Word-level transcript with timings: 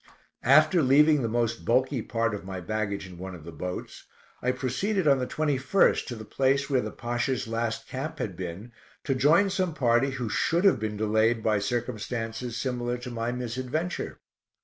After 0.41 0.81
leaving 0.81 1.21
the 1.21 1.29
most 1.29 1.63
bulky 1.63 2.01
part 2.01 2.33
of 2.33 2.43
my 2.43 2.59
baggage 2.59 3.05
in 3.05 3.19
one 3.19 3.35
of 3.35 3.43
the 3.43 3.51
boats, 3.51 4.07
I 4.41 4.51
proceeded 4.51 5.07
on 5.07 5.19
the 5.19 5.27
21st 5.27 6.05
to 6.07 6.15
the 6.15 6.25
place 6.25 6.67
where 6.71 6.81
the 6.81 6.89
Pasha's 6.89 7.47
last 7.47 7.87
camp 7.87 8.17
had 8.17 8.35
been, 8.35 8.71
to 9.03 9.13
join 9.13 9.51
some 9.51 9.75
party 9.75 10.09
who 10.09 10.27
should 10.27 10.65
have 10.65 10.79
been 10.79 10.97
delayed 10.97 11.43
by 11.43 11.59
circumstances 11.59 12.57
similar 12.57 12.97
to 12.97 13.11
my 13.11 13.31
misadventure. 13.31 14.19